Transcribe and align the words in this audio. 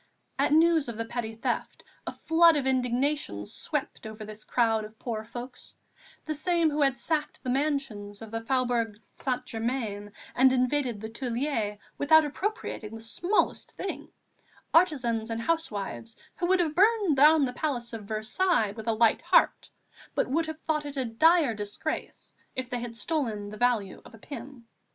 At 0.39 0.51
news 0.51 0.89
of 0.89 0.97
the 0.97 1.05
petty 1.05 1.35
theft, 1.35 1.83
a 2.07 2.11
flood 2.11 2.57
of 2.57 2.65
indignation 2.65 3.45
swept 3.45 4.07
over 4.07 4.25
this 4.25 4.43
crowd 4.43 4.83
of 4.83 4.97
poor 4.97 5.23
folks, 5.23 5.75
the 6.25 6.33
same 6.33 6.71
who 6.71 6.81
had 6.81 6.97
sacked 6.97 7.43
the 7.43 7.51
mansions 7.51 8.19
of 8.23 8.31
the 8.31 8.41
Faubourg 8.41 8.99
Saint 9.13 9.45
Germain 9.45 10.11
and 10.33 10.51
invaded 10.51 10.99
the 11.01 11.09
Tuileries 11.09 11.77
without 11.99 12.25
appropriating 12.25 12.95
the 12.95 12.99
smallest 12.99 13.73
thing, 13.73 14.09
artisans 14.73 15.29
and 15.29 15.39
housewives, 15.39 16.17
who 16.37 16.47
would 16.47 16.61
have 16.61 16.73
burned 16.73 17.15
down 17.15 17.45
the 17.45 17.53
Palace 17.53 17.93
of 17.93 18.05
Versailles 18.05 18.71
with 18.75 18.87
a 18.87 18.93
light 18.93 19.21
heart, 19.21 19.69
but 20.15 20.27
would 20.27 20.47
have 20.47 20.59
thought 20.61 20.87
it 20.87 20.97
a 20.97 21.05
dire 21.05 21.53
disgrace 21.53 22.33
if 22.55 22.71
they 22.71 22.79
had 22.79 22.97
stolen 22.97 23.51
the 23.51 23.55
value 23.57 24.01
of 24.03 24.15
a 24.15 24.17
pin. 24.17 24.65